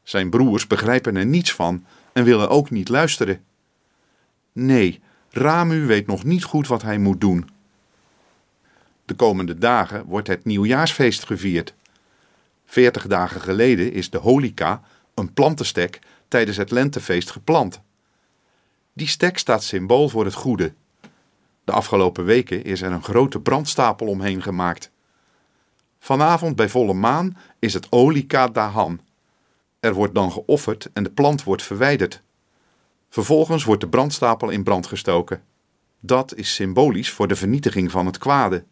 Zijn 0.03 0.29
broers 0.29 0.67
begrijpen 0.67 1.15
er 1.15 1.25
niets 1.25 1.53
van 1.53 1.85
en 2.17 2.23
willen 2.23 2.49
ook 2.49 2.69
niet 2.69 2.89
luisteren. 2.89 3.43
Nee, 4.51 4.99
Ramu 5.29 5.85
weet 5.85 6.07
nog 6.07 6.23
niet 6.23 6.43
goed 6.43 6.67
wat 6.67 6.81
hij 6.81 6.97
moet 6.97 7.21
doen. 7.21 7.49
De 9.05 9.13
komende 9.13 9.57
dagen 9.57 10.05
wordt 10.05 10.27
het 10.27 10.45
nieuwjaarsfeest 10.45 11.25
gevierd. 11.25 11.73
Veertig 12.65 13.07
dagen 13.07 13.41
geleden 13.41 13.93
is 13.93 14.09
de 14.09 14.17
holika, 14.17 14.81
een 15.13 15.33
plantenstek, 15.33 15.99
tijdens 16.27 16.57
het 16.57 16.71
lentefeest 16.71 17.31
geplant. 17.31 17.81
Die 18.93 19.07
stek 19.07 19.37
staat 19.37 19.63
symbool 19.63 20.09
voor 20.09 20.25
het 20.25 20.33
goede. 20.33 20.73
De 21.63 21.71
afgelopen 21.71 22.25
weken 22.25 22.63
is 22.63 22.81
er 22.81 22.91
een 22.91 23.03
grote 23.03 23.39
brandstapel 23.39 24.07
omheen 24.07 24.41
gemaakt. 24.41 24.91
Vanavond 25.99 26.55
bij 26.55 26.69
volle 26.69 26.93
maan 26.93 27.37
is 27.59 27.73
het 27.73 27.91
Olika 27.91 28.47
Dahan. 28.47 29.06
Er 29.87 29.93
wordt 29.93 30.15
dan 30.15 30.31
geofferd 30.31 30.89
en 30.93 31.03
de 31.03 31.09
plant 31.09 31.43
wordt 31.43 31.63
verwijderd. 31.63 32.21
Vervolgens 33.09 33.63
wordt 33.63 33.81
de 33.81 33.87
brandstapel 33.87 34.49
in 34.49 34.63
brand 34.63 34.87
gestoken. 34.87 35.41
Dat 35.99 36.35
is 36.35 36.53
symbolisch 36.53 37.11
voor 37.11 37.27
de 37.27 37.35
vernietiging 37.35 37.91
van 37.91 38.05
het 38.05 38.17
kwade. 38.17 38.63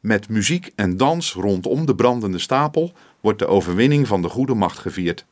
Met 0.00 0.28
muziek 0.28 0.72
en 0.74 0.96
dans 0.96 1.32
rondom 1.32 1.86
de 1.86 1.94
brandende 1.94 2.38
stapel 2.38 2.92
wordt 3.20 3.38
de 3.38 3.46
overwinning 3.46 4.06
van 4.06 4.22
de 4.22 4.28
goede 4.28 4.54
macht 4.54 4.78
gevierd. 4.78 5.24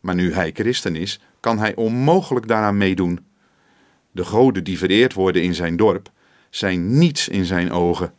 Maar 0.00 0.14
nu 0.14 0.32
hij 0.34 0.50
christen 0.52 0.96
is, 0.96 1.20
kan 1.40 1.58
hij 1.58 1.74
onmogelijk 1.74 2.48
daaraan 2.48 2.76
meedoen. 2.76 3.26
De 4.10 4.24
goden 4.24 4.64
die 4.64 4.78
vereerd 4.78 5.12
worden 5.14 5.42
in 5.42 5.54
zijn 5.54 5.76
dorp 5.76 6.10
zijn 6.50 6.98
niets 6.98 7.28
in 7.28 7.44
zijn 7.44 7.72
ogen. 7.72 8.14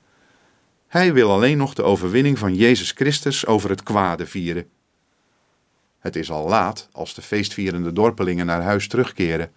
Hij 0.87 1.13
wil 1.13 1.31
alleen 1.31 1.57
nog 1.57 1.73
de 1.73 1.83
overwinning 1.83 2.39
van 2.39 2.55
Jezus 2.55 2.91
Christus 2.91 3.45
over 3.45 3.69
het 3.69 3.83
kwade 3.83 4.25
vieren. 4.25 4.65
Het 6.01 6.15
is 6.15 6.31
al 6.31 6.47
laat 6.47 6.87
als 6.91 7.13
de 7.13 7.21
feestvierende 7.21 7.93
dorpelingen 7.93 8.45
naar 8.45 8.61
huis 8.61 8.87
terugkeren. 8.87 9.51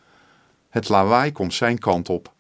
Het 0.69 0.89
lawaai 0.89 1.33
komt 1.33 1.55
zijn 1.55 1.79
kant 1.79 2.09
op. 2.09 2.33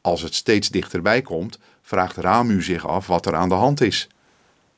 Als 0.00 0.22
het 0.22 0.34
steeds 0.34 0.68
dichterbij 0.68 1.22
komt, 1.22 1.58
vraagt 1.82 2.16
Ramu 2.16 2.62
zich 2.62 2.86
af 2.86 3.06
wat 3.06 3.26
er 3.26 3.34
aan 3.34 3.48
de 3.48 3.54
hand 3.54 3.80
is. 3.80 4.08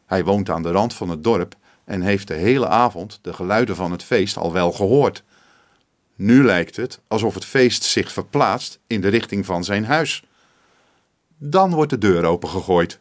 Hij 0.06 0.24
woont 0.24 0.50
aan 0.50 0.62
de 0.62 0.70
rand 0.70 0.94
van 0.94 1.08
het 1.08 1.24
dorp 1.24 1.56
en 1.84 2.00
heeft 2.00 2.28
de 2.28 2.34
hele 2.34 2.68
avond 2.68 3.18
de 3.22 3.32
geluiden 3.32 3.76
van 3.76 3.90
het 3.90 4.02
feest 4.02 4.36
al 4.36 4.52
wel 4.52 4.72
gehoord. 4.72 5.22
Nu 6.14 6.44
lijkt 6.44 6.76
het 6.76 7.00
alsof 7.08 7.34
het 7.34 7.44
feest 7.44 7.82
zich 7.82 8.12
verplaatst 8.12 8.78
in 8.86 9.00
de 9.00 9.08
richting 9.08 9.46
van 9.46 9.64
zijn 9.64 9.84
huis. 9.84 10.24
Dan 11.38 11.70
wordt 11.70 11.90
de 11.90 11.98
deur 11.98 12.24
opengegooid. 12.24 12.98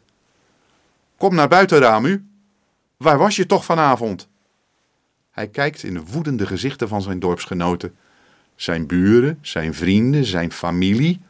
Kom 1.16 1.34
naar 1.34 1.48
buiten, 1.48 1.78
Ramu. 1.78 2.26
Waar 2.96 3.18
was 3.18 3.36
je 3.36 3.46
toch 3.46 3.64
vanavond? 3.64 4.28
Hij 5.36 5.48
kijkt 5.48 5.82
in 5.82 5.94
de 5.94 6.04
woedende 6.04 6.46
gezichten 6.46 6.88
van 6.88 7.02
zijn 7.02 7.18
dorpsgenoten. 7.18 7.96
Zijn 8.54 8.86
buren, 8.86 9.38
zijn 9.42 9.74
vrienden, 9.74 10.24
zijn 10.24 10.52
familie. 10.52 11.20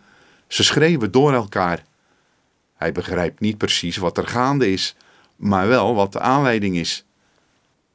Ze 0.46 0.64
schreeuwen 0.64 1.10
door 1.10 1.32
elkaar. 1.32 1.84
Hij 2.76 2.92
begrijpt 2.92 3.40
niet 3.40 3.58
precies 3.58 3.96
wat 3.96 4.18
er 4.18 4.26
gaande 4.26 4.72
is, 4.72 4.96
maar 5.36 5.68
wel 5.68 5.94
wat 5.94 6.12
de 6.12 6.20
aanleiding 6.20 6.76
is. 6.76 7.04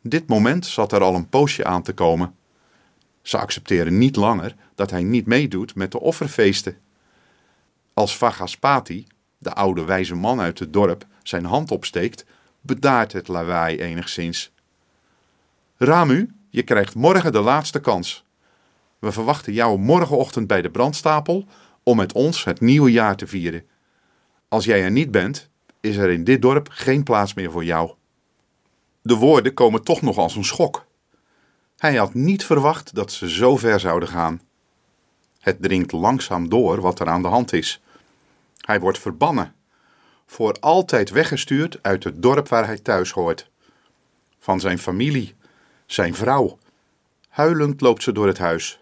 Dit 0.02 0.28
moment 0.28 0.66
zat 0.66 0.92
er 0.92 1.02
al 1.02 1.16
een 1.16 1.30
poosje 1.30 1.66
aan 1.66 1.84
te 1.84 1.94
komen. 1.94 2.36
Ze 3.22 3.38
accepteren 3.38 3.98
niet 3.98 4.16
langer 4.16 4.56
dat 4.76 4.92
hij 4.92 5.04
niet 5.04 5.26
meedoet 5.26 5.76
met 5.76 5.92
de 5.92 6.00
offerfeesten. 6.00 6.78
Als 7.94 8.18
Vagaspati, 8.18 9.08
de 9.38 9.54
oude 9.54 9.84
wijze 9.84 10.16
man 10.16 10.40
uit 10.40 10.60
het 10.60 10.74
dorp, 10.74 11.06
zijn 11.24 11.46
hand 11.46 11.72
opsteekt, 11.72 12.26
bedaart 12.62 13.12
het 13.12 13.28
lawaai 13.28 13.78
enigszins. 13.78 14.52
Ramu, 15.84 16.30
je 16.50 16.64
krijgt 16.64 16.96
morgen 16.96 17.32
de 17.32 17.40
laatste 17.40 17.80
kans. 17.80 18.26
We 19.00 19.12
verwachten 19.12 19.54
jou 19.54 19.80
morgenochtend 19.80 20.48
bij 20.48 20.62
de 20.62 20.70
brandstapel 20.70 21.46
om 21.84 21.98
met 21.98 22.14
ons 22.14 22.44
het 22.44 22.60
nieuwe 22.60 22.92
jaar 22.92 23.16
te 23.16 23.28
vieren. 23.28 23.66
Als 24.48 24.66
jij 24.66 24.84
er 24.84 24.92
niet 24.92 25.12
bent, 25.12 25.50
is 25.80 25.98
er 25.98 26.10
in 26.10 26.24
dit 26.24 26.42
dorp 26.42 26.68
geen 26.72 27.04
plaats 27.04 27.34
meer 27.34 27.52
voor 27.52 27.64
jou. 27.64 27.92
De 29.02 29.16
woorden 29.16 29.54
komen 29.54 29.84
toch 29.84 30.02
nog 30.02 30.18
als 30.18 30.36
een 30.36 30.46
schok. 30.46 30.86
Hij 31.78 31.96
had 31.96 32.14
niet 32.14 32.46
verwacht 32.46 32.96
dat 32.96 33.12
ze 33.12 33.30
zo 33.30 33.58
ver 33.58 33.80
zouden 33.80 34.10
gaan. 34.10 34.42
Het 35.40 35.62
dringt 35.62 35.92
langzaam 35.92 36.50
door 36.50 36.82
wat 36.82 37.00
er 37.00 37.08
aan 37.08 37.22
de 37.22 37.28
hand 37.28 37.54
is. 37.54 37.82
Hij 38.58 38.80
wordt 38.80 39.00
verbannen, 39.00 39.56
voor 40.26 40.58
altijd 40.60 41.10
weggestuurd 41.10 41.80
uit 41.82 42.04
het 42.04 42.22
dorp 42.22 42.48
waar 42.48 42.66
hij 42.66 42.80
thuis 42.80 43.12
hoort. 43.12 43.50
Van 44.40 44.60
zijn 44.60 44.80
familie, 44.80 45.36
zijn 45.94 46.16
vrouw. 46.16 46.58
Huilend 47.30 47.82
loopt 47.82 48.04
ze 48.04 48.12
door 48.12 48.28
het 48.28 48.38
huis. 48.38 48.80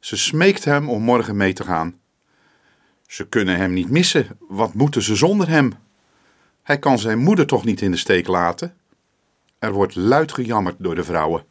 Ze 0.00 0.16
smeekt 0.16 0.64
hem 0.64 0.88
om 0.90 1.02
morgen 1.02 1.36
mee 1.36 1.52
te 1.52 1.64
gaan. 1.64 2.00
Ze 3.06 3.28
kunnen 3.28 3.56
hem 3.56 3.72
niet 3.72 3.90
missen. 3.90 4.38
Wat 4.48 4.74
moeten 4.74 5.02
ze 5.02 5.16
zonder 5.16 5.48
hem? 5.48 5.72
Hij 6.62 6.78
kan 6.78 6.98
zijn 6.98 7.18
moeder 7.18 7.46
toch 7.46 7.64
niet 7.64 7.80
in 7.80 7.90
de 7.90 7.96
steek 7.96 8.26
laten? 8.26 8.76
Er 9.58 9.72
wordt 9.72 9.94
luid 9.94 10.32
gejammerd 10.32 10.76
door 10.78 10.94
de 10.94 11.04
vrouwen. 11.04 11.44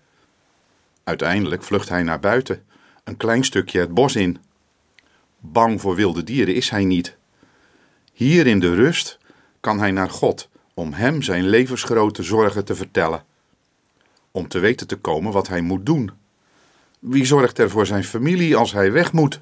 Uiteindelijk 1.03 1.63
vlucht 1.63 1.89
hij 1.89 2.03
naar 2.03 2.19
buiten, 2.19 2.65
een 3.03 3.17
klein 3.17 3.43
stukje 3.43 3.79
het 3.79 3.93
bos 3.93 4.15
in. 4.15 4.37
Bang 5.39 5.81
voor 5.81 5.95
wilde 5.95 6.23
dieren 6.23 6.55
is 6.55 6.69
hij 6.69 6.85
niet. 6.85 7.17
Hier 8.13 8.47
in 8.47 8.59
de 8.59 8.75
rust 8.75 9.17
kan 9.59 9.79
hij 9.79 9.91
naar 9.91 10.09
God 10.09 10.49
om 10.73 10.93
hem 10.93 11.21
zijn 11.21 11.47
levensgrote 11.47 12.23
zorgen 12.23 12.65
te 12.65 12.75
vertellen. 12.75 13.23
Om 14.35 14.47
te 14.47 14.59
weten 14.59 14.87
te 14.87 14.95
komen 14.95 15.31
wat 15.31 15.47
hij 15.47 15.61
moet 15.61 15.85
doen. 15.85 16.11
Wie 16.99 17.25
zorgt 17.25 17.57
er 17.57 17.69
voor 17.69 17.85
zijn 17.85 18.03
familie 18.03 18.55
als 18.55 18.73
hij 18.73 18.91
weg 18.91 19.11
moet? 19.11 19.41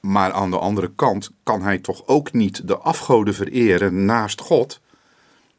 Maar 0.00 0.32
aan 0.32 0.50
de 0.50 0.58
andere 0.58 0.92
kant 0.94 1.30
kan 1.42 1.62
hij 1.62 1.78
toch 1.78 2.06
ook 2.06 2.32
niet 2.32 2.68
de 2.68 2.76
afgoden 2.76 3.34
vereren 3.34 4.04
naast 4.04 4.40
God? 4.40 4.80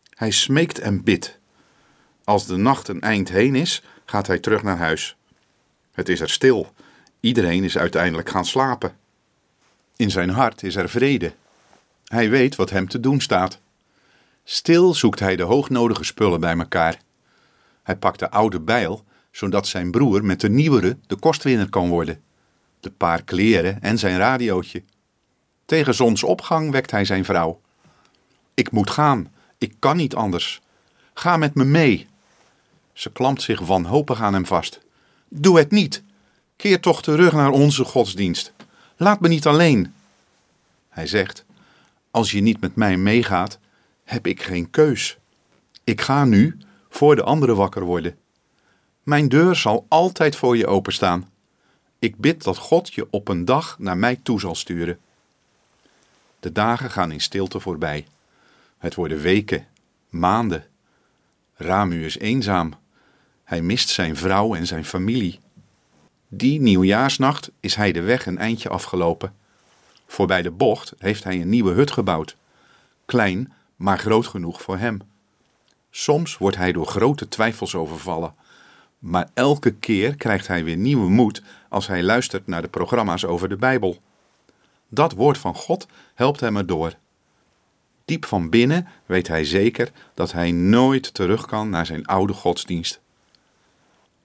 Hij 0.10 0.32
smeekt 0.32 0.80
en 0.80 1.04
bidt. 1.04 1.40
Als 2.24 2.46
de 2.46 2.58
nacht 2.58 2.88
een 2.88 3.02
eind 3.02 3.30
heen 3.30 3.56
is, 3.56 3.84
gaat 4.06 4.28
hij 4.28 4.40
terug 4.40 4.64
naar 4.64 4.78
huis. 4.78 5.18
Het 5.92 6.10
is 6.10 6.20
er 6.20 6.30
stil. 6.30 6.72
Iedereen 7.20 7.64
is 7.64 7.78
uiteindelijk 7.78 8.30
gaan 8.30 8.46
slapen. 8.46 8.96
In 9.96 10.12
zijn 10.12 10.30
hart 10.30 10.64
is 10.64 10.76
er 10.76 10.90
vrede. 10.90 11.34
Hij 12.06 12.30
weet 12.30 12.56
wat 12.56 12.70
hem 12.70 12.88
te 12.88 13.00
doen 13.00 13.22
staat. 13.22 13.60
Stil 14.44 14.94
zoekt 14.94 15.20
hij 15.20 15.36
de 15.36 15.44
hoognodige 15.44 16.04
spullen 16.04 16.40
bij 16.40 16.58
elkaar. 16.58 17.06
Hij 17.88 17.96
pakt 17.96 18.20
de 18.20 18.30
oude 18.30 18.60
bijl, 18.60 19.04
zodat 19.32 19.68
zijn 19.68 19.92
broer 19.92 20.26
met 20.26 20.42
de 20.42 20.50
nieuwere 20.50 20.98
de 21.08 21.16
kostwinner 21.16 21.70
kan 21.70 21.90
worden. 21.90 22.22
De 22.80 22.92
paar 22.92 23.24
kleren 23.24 23.82
en 23.82 23.98
zijn 23.98 24.18
radiootje. 24.18 24.84
Tegen 25.66 25.94
zonsopgang 25.94 26.72
wekt 26.72 26.92
hij 26.92 27.06
zijn 27.06 27.26
vrouw. 27.26 27.62
Ik 28.54 28.72
moet 28.72 28.90
gaan, 28.90 29.32
ik 29.58 29.74
kan 29.80 29.98
niet 29.98 30.16
anders. 30.16 30.62
Ga 31.14 31.38
met 31.38 31.56
me 31.56 31.64
mee. 31.64 32.08
Ze 32.94 33.12
klampt 33.12 33.42
zich 33.42 33.60
wanhopig 33.60 34.22
aan 34.22 34.34
hem 34.34 34.46
vast. 34.46 34.80
Doe 35.28 35.58
het 35.58 35.72
niet. 35.72 36.04
Keer 36.56 36.80
toch 36.80 37.02
terug 37.02 37.34
naar 37.34 37.52
onze 37.52 37.84
godsdienst. 37.84 38.54
Laat 38.98 39.20
me 39.20 39.28
niet 39.28 39.48
alleen. 39.48 39.94
Hij 40.90 41.08
zegt: 41.08 41.46
Als 42.12 42.32
je 42.32 42.42
niet 42.42 42.62
met 42.62 42.76
mij 42.76 42.98
meegaat, 42.98 43.60
heb 44.04 44.28
ik 44.28 44.44
geen 44.44 44.70
keus. 44.70 45.18
Ik 45.84 46.02
ga 46.02 46.26
nu 46.26 46.58
voor 46.98 47.16
de 47.16 47.24
anderen 47.24 47.56
wakker 47.56 47.84
worden. 47.84 48.18
Mijn 49.04 49.30
deur 49.30 49.56
zal 49.56 49.86
altijd 49.88 50.36
voor 50.36 50.58
je 50.58 50.68
openstaan. 50.68 51.30
Ik 52.00 52.18
bid 52.18 52.44
dat 52.44 52.58
God 52.58 52.94
je 52.94 53.08
op 53.10 53.28
een 53.28 53.46
dag 53.46 53.80
naar 53.80 53.98
mij 53.98 54.20
toe 54.24 54.40
zal 54.40 54.56
sturen. 54.56 55.00
De 56.40 56.52
dagen 56.52 56.92
gaan 56.92 57.12
in 57.12 57.22
stilte 57.22 57.60
voorbij. 57.60 58.08
Het 58.78 58.96
worden 58.96 59.20
weken, 59.20 59.68
maanden. 60.10 60.66
Ramu 61.56 62.06
is 62.06 62.18
eenzaam. 62.18 62.74
Hij 63.44 63.62
mist 63.62 63.90
zijn 63.90 64.16
vrouw 64.16 64.56
en 64.56 64.68
zijn 64.68 64.86
familie. 64.86 65.40
Die 66.28 66.60
nieuwjaarsnacht 66.62 67.52
is 67.60 67.76
hij 67.76 67.92
de 67.92 68.02
weg 68.02 68.26
een 68.26 68.38
eindje 68.38 68.70
afgelopen. 68.70 69.34
Voorbij 70.08 70.42
de 70.42 70.52
bocht 70.52 70.94
heeft 70.98 71.24
hij 71.24 71.42
een 71.42 71.50
nieuwe 71.50 71.74
hut 71.74 71.92
gebouwd. 71.92 72.36
Klein, 73.06 73.54
maar 73.76 74.00
groot 74.00 74.28
genoeg 74.28 74.62
voor 74.62 74.78
hem. 74.78 75.02
Soms 75.92 76.38
wordt 76.38 76.58
hij 76.58 76.72
door 76.72 76.88
grote 76.88 77.28
twijfels 77.28 77.76
overvallen. 77.76 78.34
Maar 79.00 79.30
elke 79.34 79.72
keer 79.72 80.16
krijgt 80.16 80.48
hij 80.48 80.64
weer 80.64 80.78
nieuwe 80.78 81.10
moed 81.10 81.42
als 81.70 81.88
hij 81.88 82.04
luistert 82.04 82.48
naar 82.48 82.62
de 82.62 82.68
programma's 82.68 83.26
over 83.26 83.50
de 83.50 83.56
Bijbel. 83.56 83.98
Dat 84.90 85.14
woord 85.14 85.38
van 85.38 85.56
God 85.56 85.88
helpt 86.14 86.40
hem 86.40 86.58
erdoor. 86.58 86.94
Diep 88.06 88.26
van 88.26 88.50
binnen 88.50 88.88
weet 89.06 89.28
hij 89.28 89.44
zeker 89.44 89.92
dat 90.14 90.32
hij 90.32 90.52
nooit 90.52 91.14
terug 91.14 91.46
kan 91.46 91.70
naar 91.70 91.86
zijn 91.86 92.06
oude 92.06 92.34
godsdienst. 92.34 93.00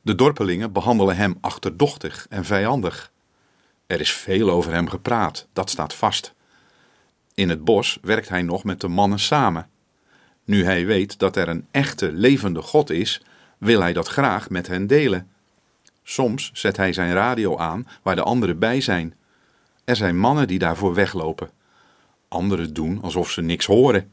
De 0.02 0.14
dorpelingen 0.14 0.72
behandelen 0.72 1.16
hem 1.16 1.38
achterdochtig 1.40 2.26
en 2.30 2.44
vijandig. 2.44 3.12
Er 3.86 4.00
is 4.00 4.12
veel 4.12 4.50
over 4.50 4.72
hem 4.72 4.88
gepraat, 4.88 5.46
dat 5.52 5.70
staat 5.70 5.94
vast. 5.94 6.34
In 7.34 7.48
het 7.48 7.64
bos 7.64 7.98
werkt 8.02 8.28
hij 8.28 8.42
nog 8.42 8.64
met 8.64 8.80
de 8.80 8.88
mannen 8.88 9.18
samen. 9.18 9.68
Nu 10.44 10.64
hij 10.64 10.86
weet 10.86 11.18
dat 11.18 11.36
er 11.36 11.48
een 11.48 11.66
echte 11.70 12.12
levende 12.12 12.62
God 12.62 12.90
is, 12.90 13.22
wil 13.58 13.80
hij 13.80 13.92
dat 13.92 14.08
graag 14.08 14.50
met 14.50 14.66
hen 14.66 14.86
delen. 14.86 15.30
Soms 16.02 16.50
zet 16.52 16.76
hij 16.76 16.92
zijn 16.92 17.12
radio 17.12 17.58
aan 17.58 17.88
waar 18.02 18.16
de 18.16 18.22
anderen 18.22 18.58
bij 18.58 18.80
zijn. 18.80 19.14
Er 19.84 19.96
zijn 19.96 20.18
mannen 20.18 20.48
die 20.48 20.58
daarvoor 20.58 20.94
weglopen. 20.94 21.50
Anderen 22.28 22.74
doen 22.74 23.02
alsof 23.02 23.30
ze 23.30 23.42
niks 23.42 23.66
horen. 23.66 24.10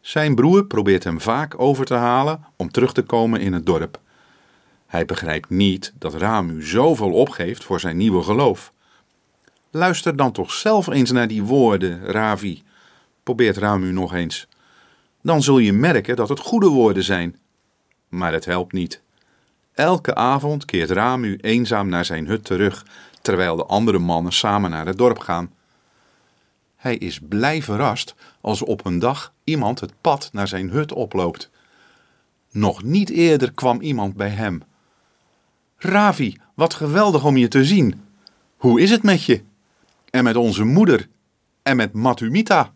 Zijn 0.00 0.34
broer 0.34 0.64
probeert 0.64 1.04
hem 1.04 1.20
vaak 1.20 1.60
over 1.60 1.84
te 1.84 1.94
halen 1.94 2.44
om 2.56 2.70
terug 2.70 2.92
te 2.92 3.02
komen 3.02 3.40
in 3.40 3.52
het 3.52 3.66
dorp. 3.66 4.00
Hij 4.86 5.04
begrijpt 5.04 5.50
niet 5.50 5.92
dat 5.98 6.14
Ramu 6.14 6.62
zoveel 6.62 7.12
opgeeft 7.12 7.64
voor 7.64 7.80
zijn 7.80 7.96
nieuwe 7.96 8.22
geloof. 8.22 8.72
Luister 9.70 10.16
dan 10.16 10.32
toch 10.32 10.52
zelf 10.52 10.86
eens 10.86 11.10
naar 11.10 11.28
die 11.28 11.42
woorden, 11.42 12.04
Ravi, 12.04 12.62
probeert 13.22 13.56
Ramu 13.56 13.92
nog 13.92 14.14
eens. 14.14 14.48
Dan 15.22 15.42
zul 15.42 15.58
je 15.58 15.72
merken 15.72 16.16
dat 16.16 16.28
het 16.28 16.38
goede 16.38 16.68
woorden 16.68 17.04
zijn. 17.04 17.36
Maar 18.08 18.32
het 18.32 18.44
helpt 18.44 18.72
niet. 18.72 19.02
Elke 19.72 20.14
avond 20.14 20.64
keert 20.64 20.90
Ramu 20.90 21.36
eenzaam 21.36 21.88
naar 21.88 22.04
zijn 22.04 22.26
hut 22.26 22.44
terug, 22.44 22.86
terwijl 23.20 23.56
de 23.56 23.64
andere 23.64 23.98
mannen 23.98 24.32
samen 24.32 24.70
naar 24.70 24.86
het 24.86 24.98
dorp 24.98 25.18
gaan. 25.18 25.50
Hij 26.76 26.96
is 26.96 27.20
blij 27.28 27.62
verrast 27.62 28.14
als 28.40 28.62
op 28.62 28.84
een 28.84 28.98
dag 28.98 29.32
iemand 29.44 29.80
het 29.80 29.92
pad 30.00 30.30
naar 30.32 30.48
zijn 30.48 30.70
hut 30.70 30.92
oploopt. 30.92 31.50
Nog 32.50 32.82
niet 32.82 33.10
eerder 33.10 33.52
kwam 33.52 33.80
iemand 33.80 34.14
bij 34.16 34.28
hem. 34.28 34.62
Ravi, 35.76 36.36
wat 36.54 36.74
geweldig 36.74 37.24
om 37.24 37.36
je 37.36 37.48
te 37.48 37.64
zien. 37.64 38.04
Hoe 38.56 38.80
is 38.80 38.90
het 38.90 39.02
met 39.02 39.24
je? 39.24 39.42
En 40.10 40.24
met 40.24 40.36
onze 40.36 40.64
moeder? 40.64 41.08
En 41.62 41.76
met 41.76 41.92
Matumita? 41.92 42.72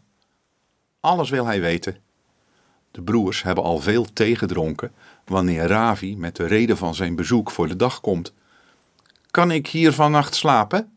Alles 1.00 1.30
wil 1.30 1.46
hij 1.46 1.60
weten. 1.60 1.96
De 2.96 3.02
broers 3.02 3.42
hebben 3.42 3.64
al 3.64 3.78
veel 3.78 4.12
thee 4.12 4.36
gedronken 4.36 4.92
wanneer 5.24 5.66
Ravi 5.66 6.16
met 6.16 6.36
de 6.36 6.46
reden 6.46 6.76
van 6.76 6.94
zijn 6.94 7.16
bezoek 7.16 7.50
voor 7.50 7.68
de 7.68 7.76
dag 7.76 8.00
komt. 8.00 8.32
Kan 9.30 9.50
ik 9.50 9.66
hier 9.66 9.92
vannacht 9.92 10.34
slapen? 10.34 10.92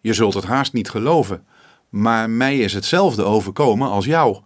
Je 0.00 0.12
zult 0.12 0.34
het 0.34 0.44
haast 0.44 0.72
niet 0.72 0.90
geloven, 0.90 1.46
maar 1.88 2.30
mij 2.30 2.58
is 2.58 2.72
hetzelfde 2.72 3.22
overkomen 3.22 3.88
als 3.88 4.04
jou. 4.04 4.40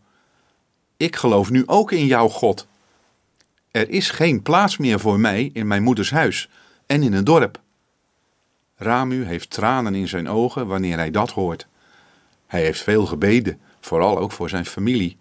Ik 0.96 1.16
geloof 1.16 1.50
nu 1.50 1.62
ook 1.66 1.92
in 1.92 2.06
jouw 2.06 2.28
God. 2.28 2.66
Er 3.70 3.88
is 3.90 4.10
geen 4.10 4.42
plaats 4.42 4.76
meer 4.76 5.00
voor 5.00 5.20
mij 5.20 5.50
in 5.52 5.66
mijn 5.66 5.82
moeders 5.82 6.10
huis 6.10 6.48
en 6.86 7.02
in 7.02 7.12
het 7.12 7.26
dorp. 7.26 7.60
Ramu 8.76 9.24
heeft 9.24 9.50
tranen 9.50 9.94
in 9.94 10.08
zijn 10.08 10.28
ogen 10.28 10.66
wanneer 10.66 10.96
hij 10.96 11.10
dat 11.10 11.30
hoort. 11.30 11.66
Hij 12.46 12.62
heeft 12.62 12.82
veel 12.82 13.06
gebeden, 13.06 13.60
vooral 13.80 14.18
ook 14.18 14.32
voor 14.32 14.48
zijn 14.48 14.66
familie. 14.66 15.20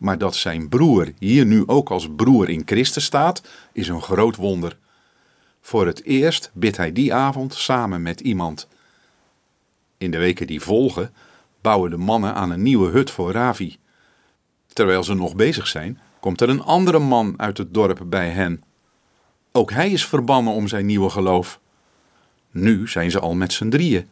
Maar 0.00 0.18
dat 0.18 0.36
zijn 0.36 0.68
broer 0.68 1.12
hier 1.18 1.46
nu 1.46 1.62
ook 1.66 1.90
als 1.90 2.08
broer 2.16 2.48
in 2.48 2.62
Christus 2.64 3.04
staat, 3.04 3.42
is 3.72 3.88
een 3.88 4.02
groot 4.02 4.36
wonder. 4.36 4.76
Voor 5.60 5.86
het 5.86 6.04
eerst 6.04 6.50
bidt 6.54 6.76
hij 6.76 6.92
die 6.92 7.14
avond 7.14 7.54
samen 7.54 8.02
met 8.02 8.20
iemand. 8.20 8.68
In 9.98 10.10
de 10.10 10.18
weken 10.18 10.46
die 10.46 10.60
volgen 10.60 11.12
bouwen 11.60 11.90
de 11.90 11.96
mannen 11.96 12.34
aan 12.34 12.50
een 12.50 12.62
nieuwe 12.62 12.90
hut 12.90 13.10
voor 13.10 13.32
Ravi. 13.32 13.76
Terwijl 14.66 15.04
ze 15.04 15.14
nog 15.14 15.34
bezig 15.34 15.66
zijn, 15.66 16.00
komt 16.20 16.40
er 16.40 16.48
een 16.48 16.62
andere 16.62 16.98
man 16.98 17.34
uit 17.36 17.58
het 17.58 17.74
dorp 17.74 18.02
bij 18.06 18.30
hen. 18.30 18.62
Ook 19.52 19.70
hij 19.70 19.90
is 19.90 20.06
verbannen 20.06 20.52
om 20.52 20.68
zijn 20.68 20.86
nieuwe 20.86 21.10
geloof. 21.10 21.60
Nu 22.50 22.88
zijn 22.88 23.10
ze 23.10 23.20
al 23.20 23.34
met 23.34 23.52
z'n 23.52 23.68
drieën. 23.68 24.08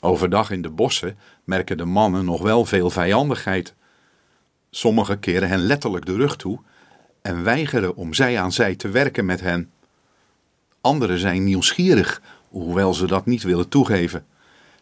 Overdag 0.00 0.50
in 0.50 0.62
de 0.62 0.70
bossen 0.70 1.18
merken 1.44 1.76
de 1.76 1.84
mannen 1.84 2.24
nog 2.24 2.42
wel 2.42 2.64
veel 2.64 2.90
vijandigheid. 2.90 3.74
Sommigen 4.70 5.20
keren 5.20 5.48
hen 5.48 5.58
letterlijk 5.58 6.06
de 6.06 6.14
rug 6.14 6.36
toe 6.36 6.60
en 7.22 7.42
weigeren 7.42 7.96
om 7.96 8.14
zij 8.14 8.40
aan 8.40 8.52
zij 8.52 8.74
te 8.74 8.88
werken 8.88 9.24
met 9.24 9.40
hen. 9.40 9.70
Anderen 10.80 11.18
zijn 11.18 11.44
nieuwsgierig, 11.44 12.22
hoewel 12.48 12.94
ze 12.94 13.06
dat 13.06 13.26
niet 13.26 13.42
willen 13.42 13.68
toegeven. 13.68 14.26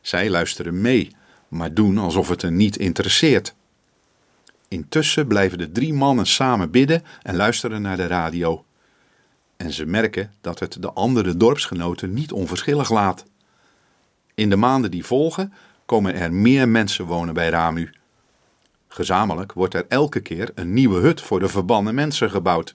Zij 0.00 0.30
luisteren 0.30 0.80
mee, 0.80 1.10
maar 1.48 1.74
doen 1.74 1.98
alsof 1.98 2.28
het 2.28 2.42
hen 2.42 2.56
niet 2.56 2.76
interesseert. 2.76 3.54
Intussen 4.68 5.26
blijven 5.26 5.58
de 5.58 5.72
drie 5.72 5.92
mannen 5.92 6.26
samen 6.26 6.70
bidden 6.70 7.02
en 7.22 7.36
luisteren 7.36 7.82
naar 7.82 7.96
de 7.96 8.06
radio. 8.06 8.64
En 9.56 9.72
ze 9.72 9.86
merken 9.86 10.32
dat 10.40 10.58
het 10.58 10.82
de 10.82 10.92
andere 10.92 11.36
dorpsgenoten 11.36 12.14
niet 12.14 12.32
onverschillig 12.32 12.90
laat. 12.90 13.24
In 14.34 14.50
de 14.50 14.56
maanden 14.56 14.90
die 14.90 15.04
volgen 15.04 15.52
komen 15.86 16.14
er 16.14 16.32
meer 16.32 16.68
mensen 16.68 17.04
wonen 17.04 17.34
bij 17.34 17.48
Ramu. 17.48 17.90
Gezamenlijk 18.88 19.52
wordt 19.52 19.74
er 19.74 19.84
elke 19.88 20.20
keer 20.20 20.50
een 20.54 20.72
nieuwe 20.72 21.00
hut 21.00 21.20
voor 21.20 21.40
de 21.40 21.48
verbannen 21.48 21.94
mensen 21.94 22.30
gebouwd. 22.30 22.74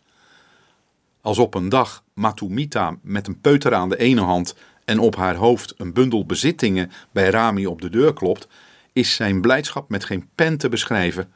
Als 1.21 1.37
op 1.37 1.53
een 1.53 1.69
dag 1.69 2.03
Matumita 2.13 2.97
met 3.01 3.27
een 3.27 3.41
peuter 3.41 3.73
aan 3.73 3.89
de 3.89 3.97
ene 3.97 4.21
hand 4.21 4.55
en 4.85 4.99
op 4.99 5.15
haar 5.15 5.35
hoofd 5.35 5.73
een 5.77 5.93
bundel 5.93 6.25
bezittingen 6.25 6.91
bij 7.11 7.29
Rami 7.29 7.65
op 7.65 7.81
de 7.81 7.89
deur 7.89 8.13
klopt, 8.13 8.47
is 8.93 9.15
zijn 9.15 9.41
blijdschap 9.41 9.89
met 9.89 10.03
geen 10.03 10.29
pen 10.35 10.57
te 10.57 10.69
beschrijven. 10.69 11.31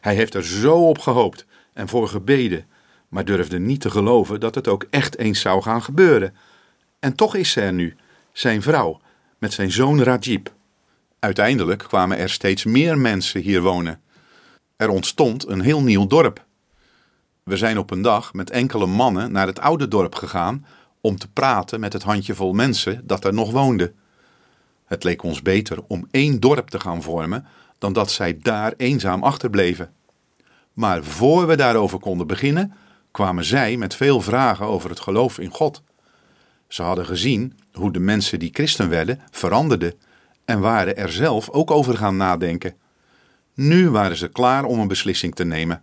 Hij 0.00 0.14
heeft 0.14 0.34
er 0.34 0.44
zo 0.44 0.88
op 0.88 0.98
gehoopt 0.98 1.46
en 1.72 1.88
voor 1.88 2.08
gebeden, 2.08 2.66
maar 3.08 3.24
durfde 3.24 3.58
niet 3.58 3.80
te 3.80 3.90
geloven 3.90 4.40
dat 4.40 4.54
het 4.54 4.68
ook 4.68 4.86
echt 4.90 5.18
eens 5.18 5.40
zou 5.40 5.62
gaan 5.62 5.82
gebeuren. 5.82 6.36
En 6.98 7.14
toch 7.14 7.34
is 7.34 7.50
ze 7.50 7.60
er 7.60 7.72
nu, 7.72 7.96
zijn 8.32 8.62
vrouw, 8.62 9.00
met 9.38 9.52
zijn 9.52 9.72
zoon 9.72 10.02
Rajib. 10.02 10.52
Uiteindelijk 11.18 11.78
kwamen 11.78 12.18
er 12.18 12.30
steeds 12.30 12.64
meer 12.64 12.98
mensen 12.98 13.40
hier 13.40 13.62
wonen. 13.62 14.00
Er 14.76 14.88
ontstond 14.88 15.48
een 15.48 15.60
heel 15.60 15.82
nieuw 15.82 16.06
dorp. 16.06 16.44
We 17.42 17.56
zijn 17.56 17.78
op 17.78 17.90
een 17.90 18.02
dag 18.02 18.32
met 18.32 18.50
enkele 18.50 18.86
mannen 18.86 19.32
naar 19.32 19.46
het 19.46 19.60
oude 19.60 19.88
dorp 19.88 20.14
gegaan 20.14 20.66
om 21.00 21.18
te 21.18 21.28
praten 21.28 21.80
met 21.80 21.92
het 21.92 22.02
handjevol 22.02 22.52
mensen 22.52 23.02
dat 23.04 23.24
er 23.24 23.34
nog 23.34 23.50
woonde. 23.50 23.92
Het 24.84 25.04
leek 25.04 25.22
ons 25.22 25.42
beter 25.42 25.78
om 25.88 26.06
één 26.10 26.40
dorp 26.40 26.68
te 26.68 26.80
gaan 26.80 27.02
vormen 27.02 27.46
dan 27.78 27.92
dat 27.92 28.10
zij 28.10 28.38
daar 28.42 28.72
eenzaam 28.76 29.22
achterbleven. 29.22 29.92
Maar 30.72 31.04
voor 31.04 31.46
we 31.46 31.56
daarover 31.56 31.98
konden 31.98 32.26
beginnen, 32.26 32.74
kwamen 33.10 33.44
zij 33.44 33.76
met 33.76 33.94
veel 33.94 34.20
vragen 34.20 34.66
over 34.66 34.90
het 34.90 35.00
geloof 35.00 35.38
in 35.38 35.50
God. 35.50 35.82
Ze 36.68 36.82
hadden 36.82 37.06
gezien 37.06 37.58
hoe 37.72 37.92
de 37.92 37.98
mensen 37.98 38.38
die 38.38 38.50
christen 38.52 38.88
werden 38.88 39.20
veranderden 39.30 39.94
en 40.46 40.60
waren 40.60 40.96
er 40.96 41.12
zelf 41.12 41.50
ook 41.50 41.70
over 41.70 41.96
gaan 41.96 42.16
nadenken. 42.16 42.74
Nu 43.54 43.90
waren 43.90 44.16
ze 44.16 44.28
klaar 44.28 44.64
om 44.64 44.78
een 44.78 44.88
beslissing 44.88 45.34
te 45.34 45.44
nemen. 45.44 45.82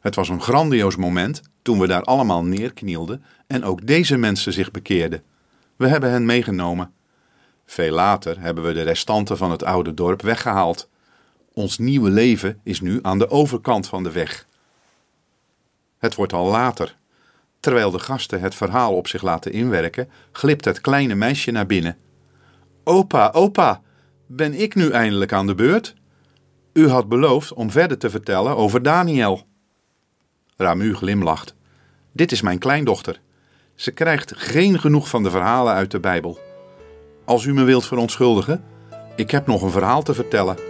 Het 0.00 0.14
was 0.14 0.28
een 0.28 0.42
grandioos 0.42 0.96
moment 0.96 1.42
toen 1.62 1.78
we 1.78 1.86
daar 1.86 2.02
allemaal 2.02 2.44
neerknielden 2.44 3.24
en 3.46 3.64
ook 3.64 3.86
deze 3.86 4.16
mensen 4.16 4.52
zich 4.52 4.70
bekeerden. 4.70 5.22
We 5.76 5.88
hebben 5.88 6.10
hen 6.10 6.26
meegenomen. 6.26 6.92
Veel 7.66 7.92
later 7.92 8.40
hebben 8.40 8.64
we 8.64 8.72
de 8.72 8.82
restanten 8.82 9.36
van 9.36 9.50
het 9.50 9.64
oude 9.64 9.94
dorp 9.94 10.22
weggehaald. 10.22 10.88
Ons 11.52 11.78
nieuwe 11.78 12.10
leven 12.10 12.60
is 12.62 12.80
nu 12.80 12.98
aan 13.02 13.18
de 13.18 13.30
overkant 13.30 13.88
van 13.88 14.02
de 14.02 14.12
weg. 14.12 14.46
Het 15.98 16.14
wordt 16.14 16.32
al 16.32 16.46
later. 16.46 16.96
Terwijl 17.60 17.90
de 17.90 17.98
gasten 17.98 18.40
het 18.40 18.54
verhaal 18.54 18.96
op 18.96 19.08
zich 19.08 19.22
laten 19.22 19.52
inwerken, 19.52 20.10
glipt 20.32 20.64
het 20.64 20.80
kleine 20.80 21.14
meisje 21.14 21.50
naar 21.50 21.66
binnen. 21.66 21.96
Opa, 22.88 23.30
opa, 23.32 23.80
ben 24.26 24.54
ik 24.54 24.74
nu 24.74 24.90
eindelijk 24.90 25.32
aan 25.32 25.46
de 25.46 25.54
beurt? 25.54 25.94
U 26.72 26.88
had 26.88 27.08
beloofd 27.08 27.52
om 27.52 27.70
verder 27.70 27.98
te 27.98 28.10
vertellen 28.10 28.56
over 28.56 28.82
Daniel. 28.82 29.46
Ramu 30.56 30.94
glimlacht. 30.94 31.54
Dit 32.12 32.32
is 32.32 32.40
mijn 32.40 32.58
kleindochter. 32.58 33.20
Ze 33.74 33.90
krijgt 33.90 34.32
geen 34.36 34.80
genoeg 34.80 35.08
van 35.08 35.22
de 35.22 35.30
verhalen 35.30 35.74
uit 35.74 35.90
de 35.90 36.00
Bijbel. 36.00 36.38
Als 37.24 37.44
u 37.44 37.52
me 37.52 37.64
wilt 37.64 37.86
verontschuldigen, 37.86 38.64
ik 39.16 39.30
heb 39.30 39.46
nog 39.46 39.62
een 39.62 39.70
verhaal 39.70 40.02
te 40.02 40.14
vertellen. 40.14 40.67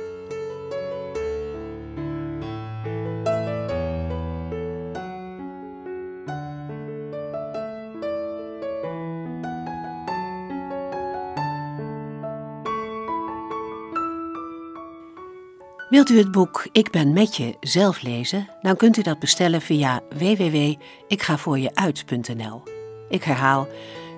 Wilt 15.99 16.11
u 16.11 16.19
het 16.19 16.33
boek 16.33 16.69
Ik 16.73 16.91
ben 16.91 17.13
met 17.13 17.37
je 17.37 17.57
zelf 17.61 18.03
lezen? 18.03 18.49
Dan 18.63 18.77
kunt 18.77 18.97
u 18.97 19.03
dat 19.03 19.19
bestellen 19.19 19.61
via 19.61 20.01
www.ikgavoorjeuit.nl. 20.11 22.63
Ik 23.09 23.25
herhaal 23.25 23.69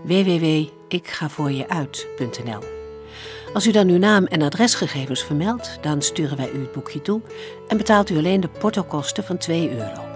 www.ikgavoorjeuit.nl. 0.05 2.63
Als 3.53 3.67
u 3.67 3.71
dan 3.71 3.89
uw 3.89 3.99
naam 3.99 4.25
en 4.25 4.43
adresgegevens 4.43 5.25
vermeldt, 5.25 5.79
dan 5.81 6.03
sturen 6.03 6.37
wij 6.37 6.51
u 6.51 6.61
het 6.61 6.73
boekje 6.73 7.03
toe 7.03 7.21
en 7.69 7.77
betaalt 7.77 8.11
u 8.11 8.17
alleen 8.17 8.41
de 8.41 8.49
portokosten 8.49 9.25
van 9.25 9.39
2 9.39 9.71
euro. 9.71 10.10